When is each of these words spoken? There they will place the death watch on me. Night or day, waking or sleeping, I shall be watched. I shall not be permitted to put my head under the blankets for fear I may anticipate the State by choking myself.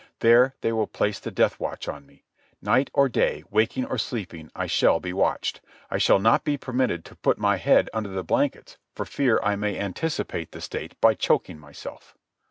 There 0.21 0.55
they 0.61 0.73
will 0.73 0.87
place 0.87 1.19
the 1.19 1.29
death 1.29 1.59
watch 1.59 1.87
on 1.87 2.07
me. 2.07 2.23
Night 2.59 2.89
or 2.91 3.07
day, 3.07 3.43
waking 3.51 3.85
or 3.85 3.99
sleeping, 3.99 4.49
I 4.55 4.65
shall 4.65 4.99
be 4.99 5.13
watched. 5.13 5.61
I 5.91 5.99
shall 5.99 6.17
not 6.17 6.43
be 6.43 6.57
permitted 6.57 7.05
to 7.05 7.15
put 7.17 7.37
my 7.37 7.57
head 7.57 7.87
under 7.93 8.09
the 8.09 8.23
blankets 8.23 8.79
for 8.95 9.05
fear 9.05 9.39
I 9.43 9.55
may 9.55 9.77
anticipate 9.77 10.53
the 10.53 10.61
State 10.61 10.99
by 11.01 11.13
choking 11.13 11.59
myself. 11.59 12.17